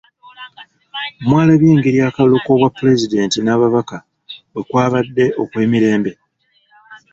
Mwalabye 1.27 1.69
engeri 1.73 1.99
akalulu 2.09 2.37
k'obwapulezidenti 2.43 3.37
n'ababaka 3.41 3.97
bwekwabadde 4.53 5.25
okw'emirembe! 5.41 6.11